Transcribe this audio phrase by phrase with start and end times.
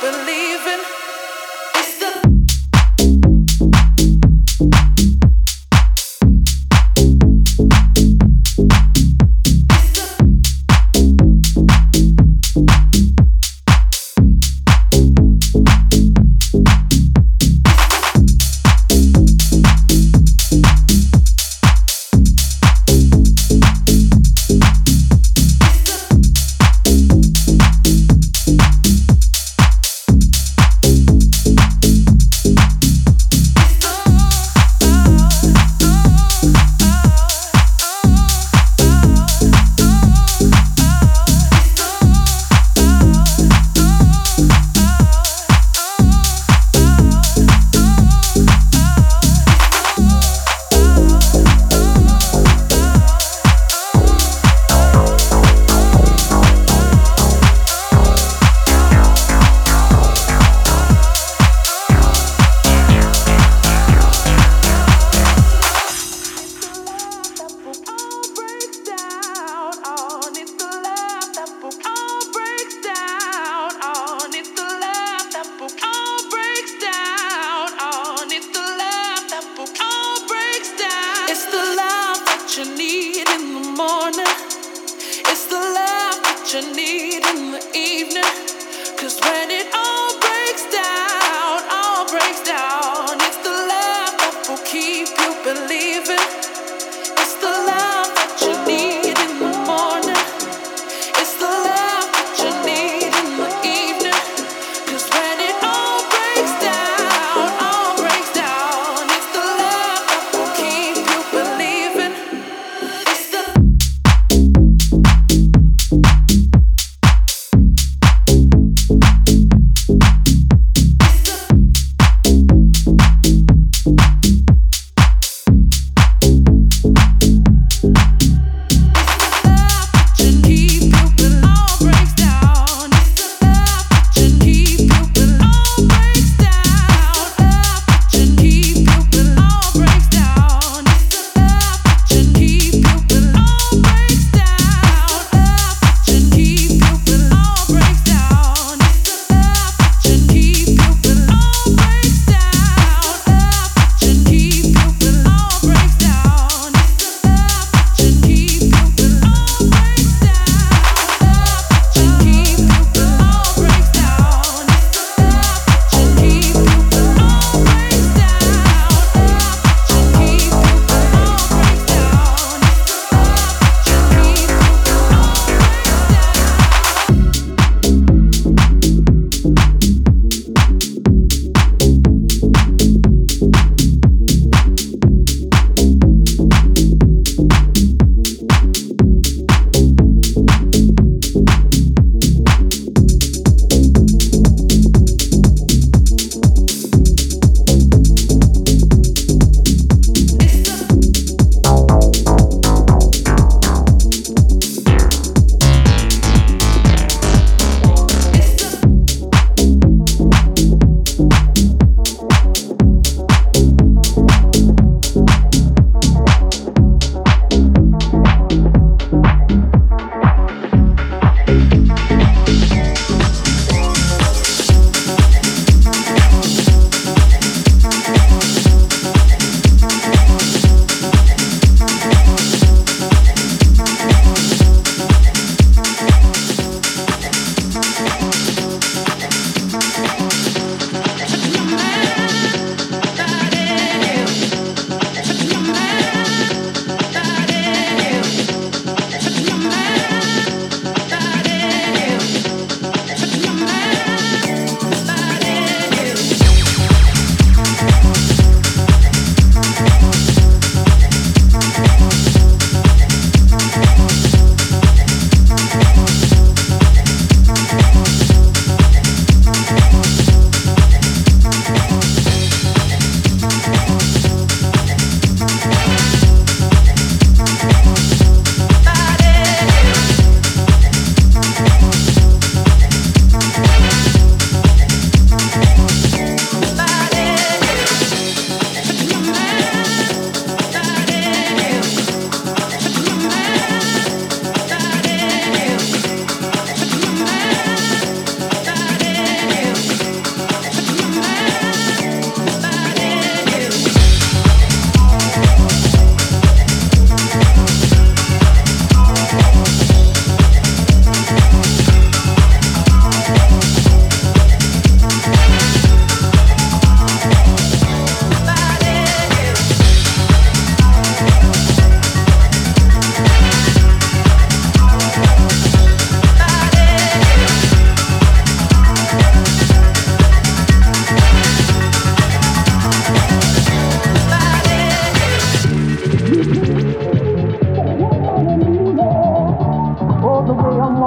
[0.00, 0.45] believe.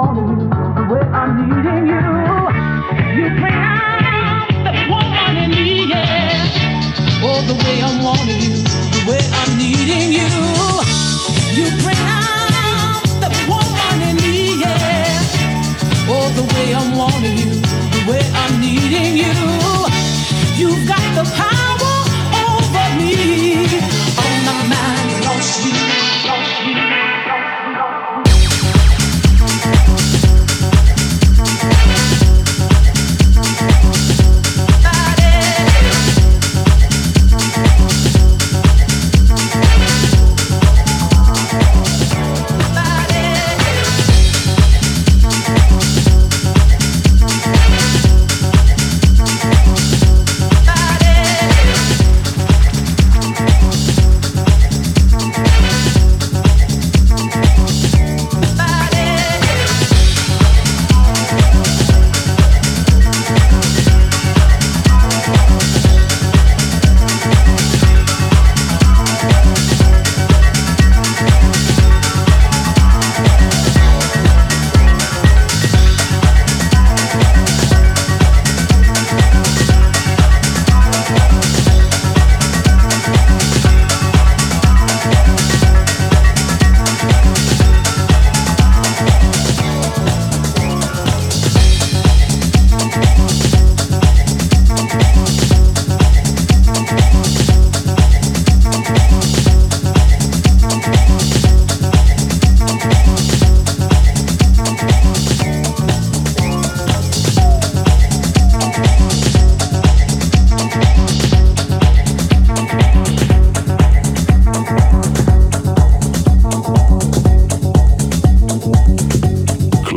[0.00, 0.39] morning.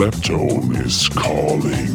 [0.03, 1.92] Claptone is calling.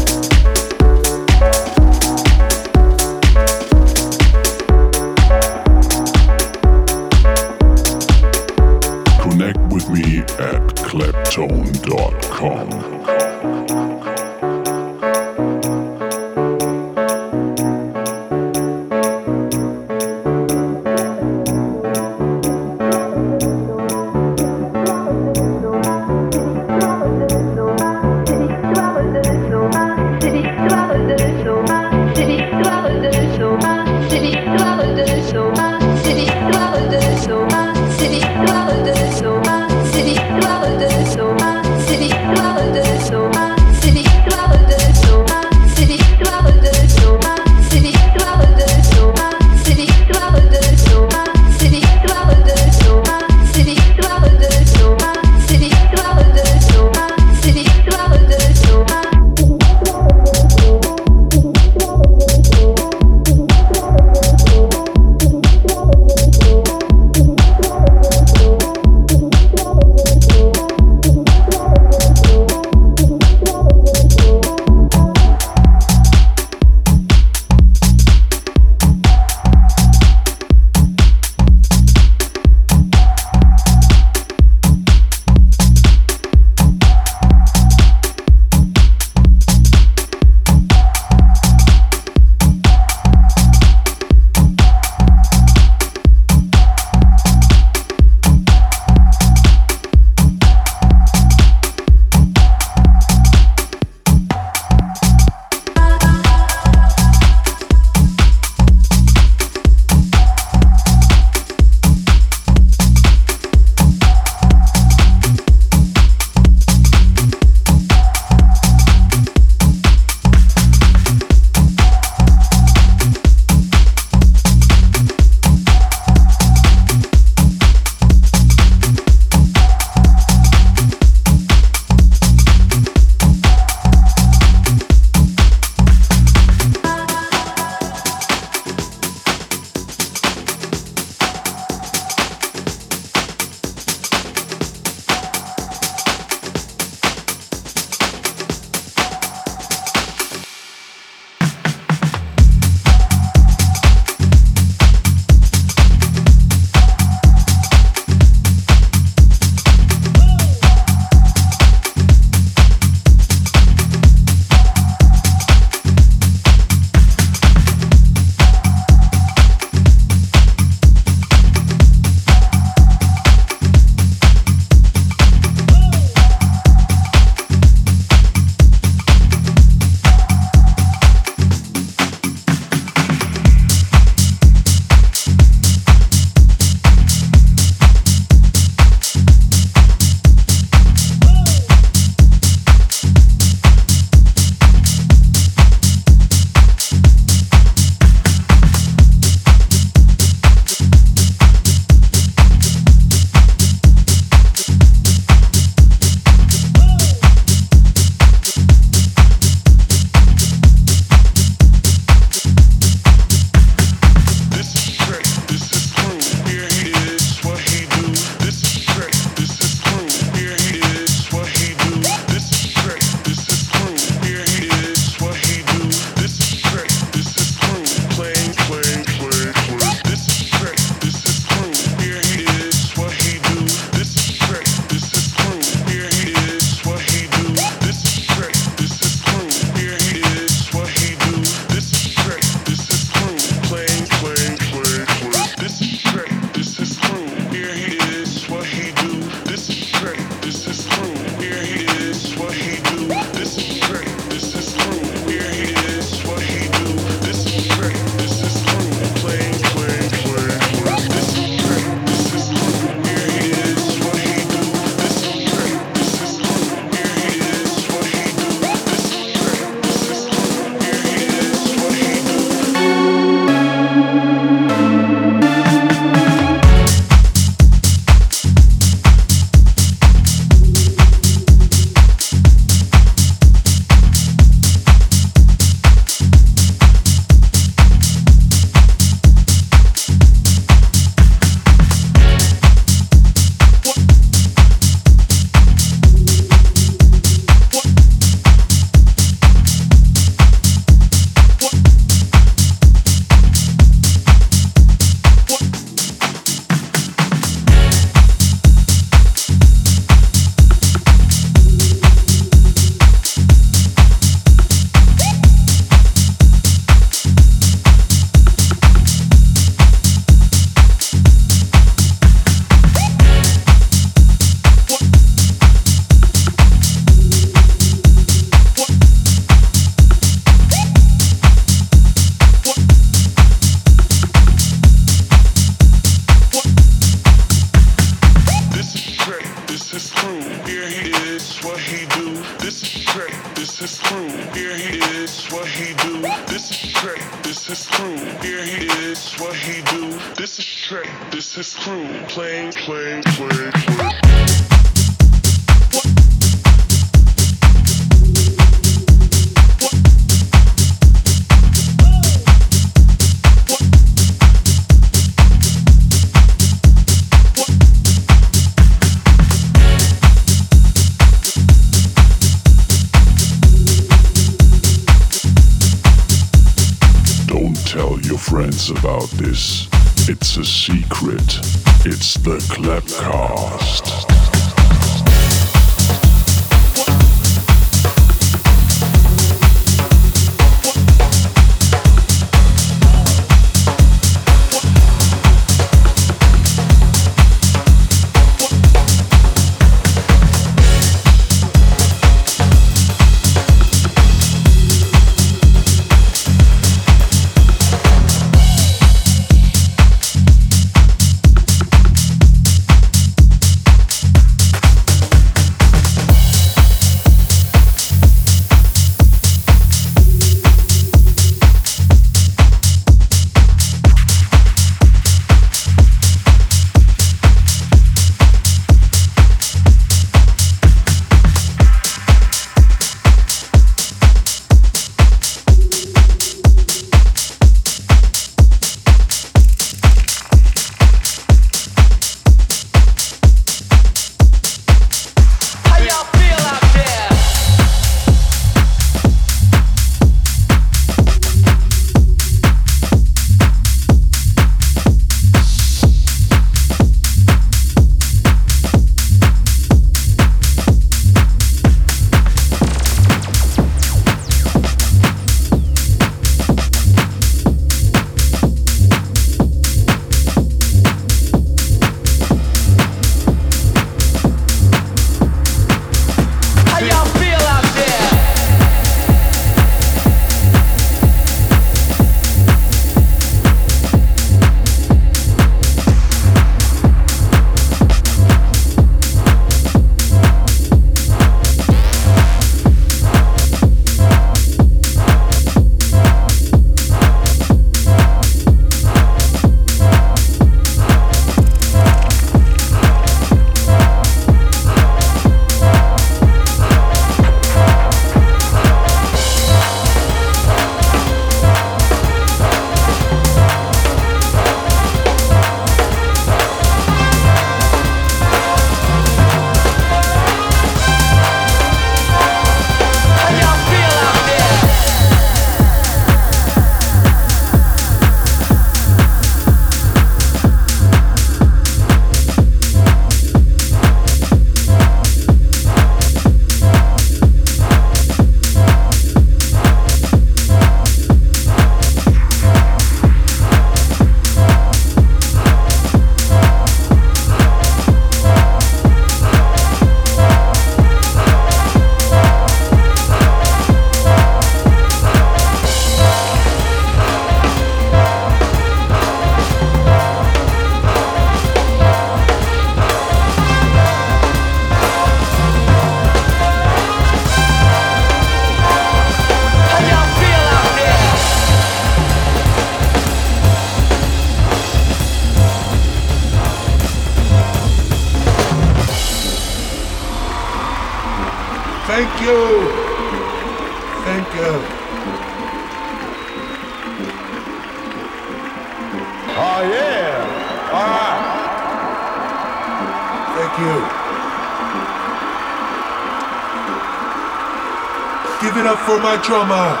[599.31, 600.00] My drummer.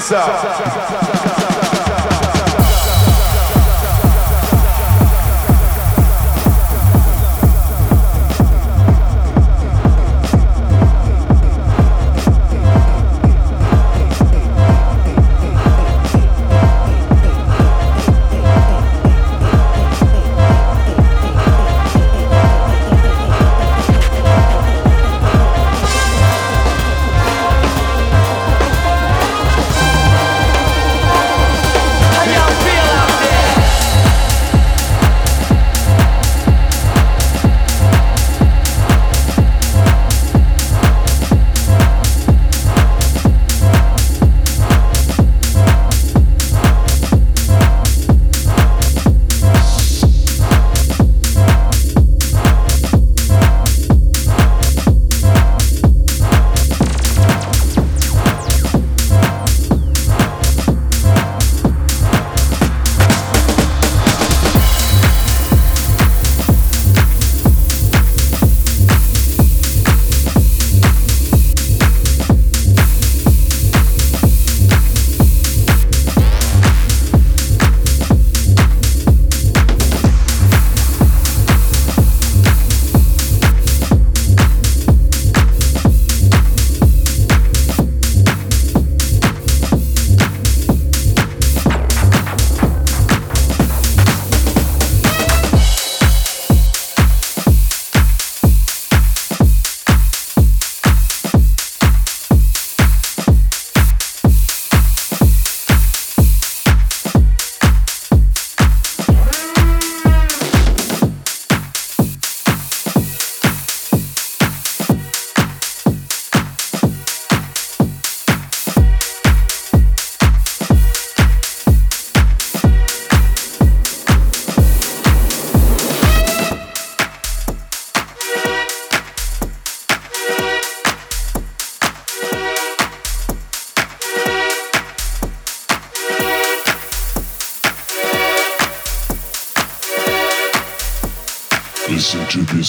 [0.00, 1.09] Listen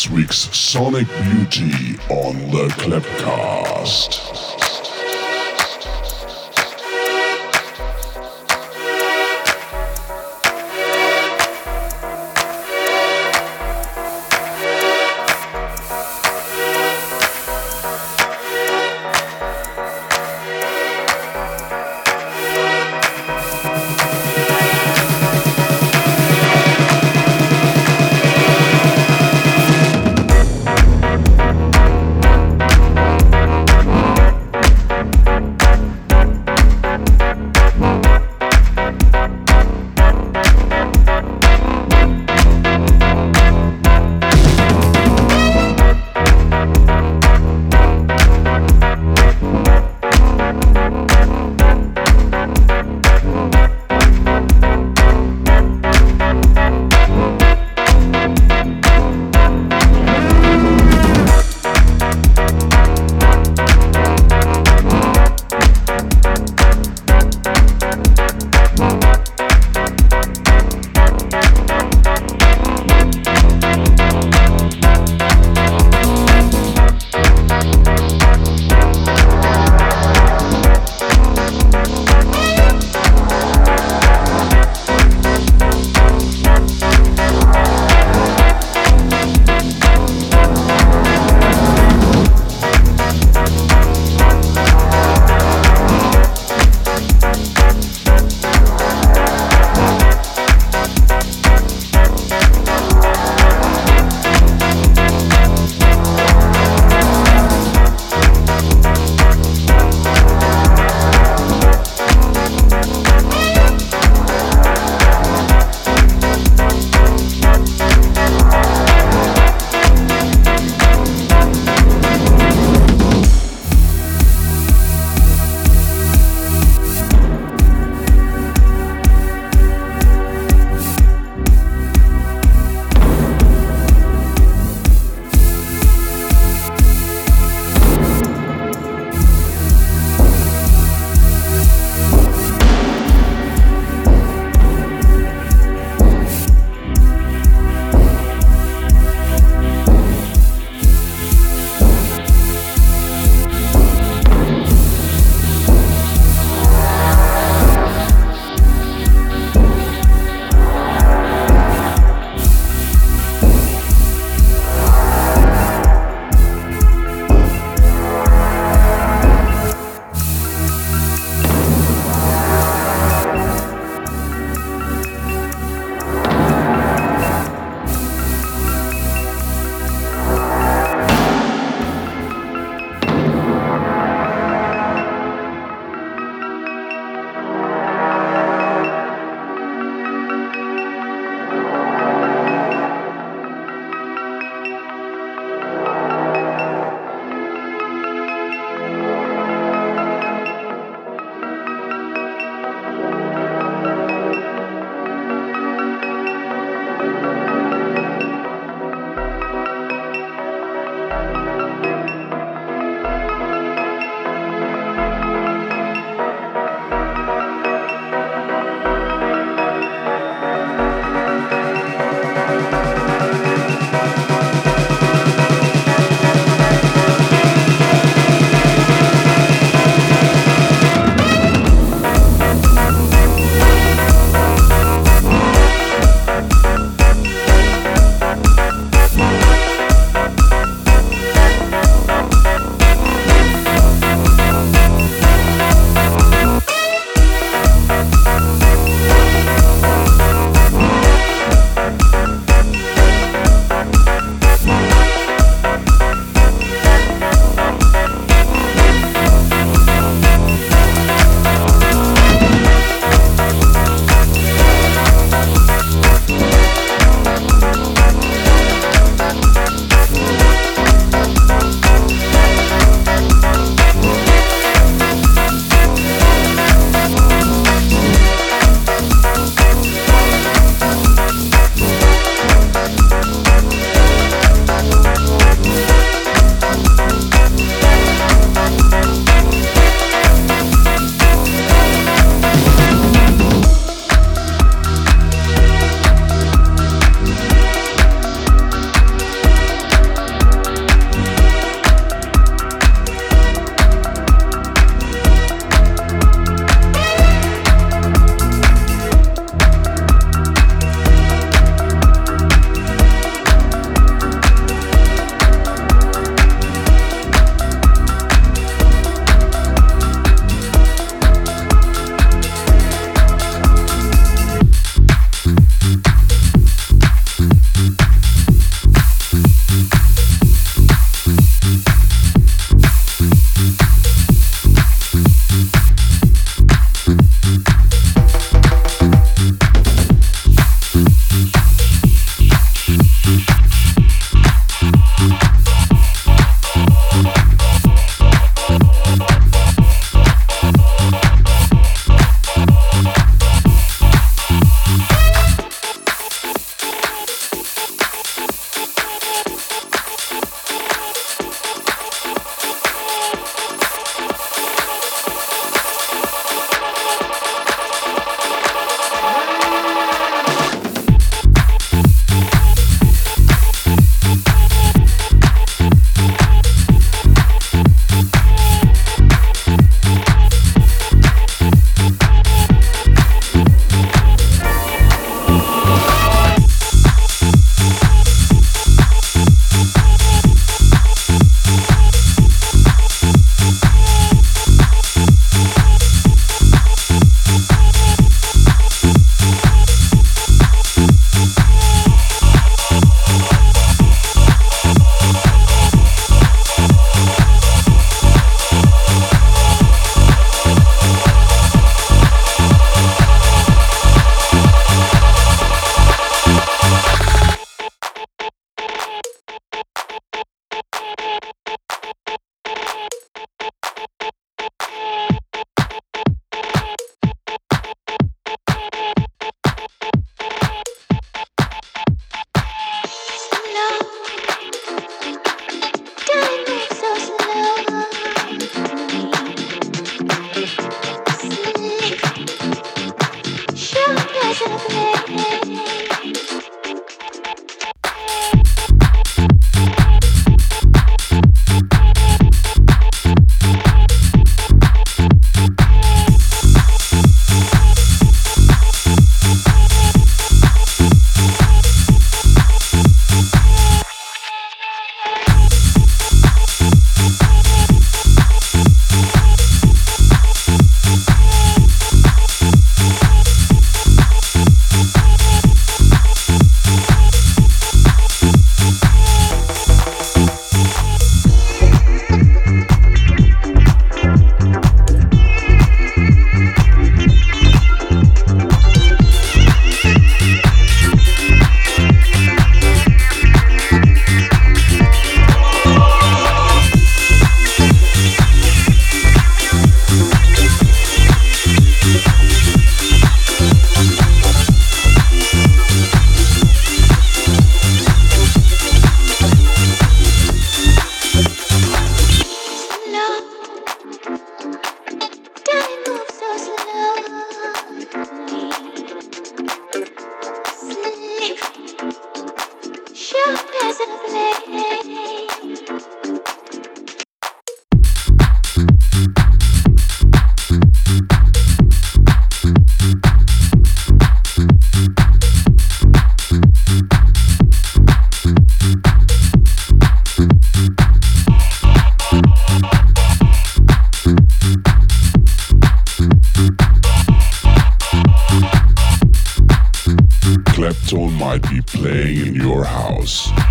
[0.02, 4.41] this week's Sonic Beauty on the Clapcast.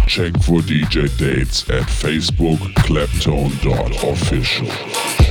[0.08, 5.29] Check for DJ dates at Facebook claptone.official.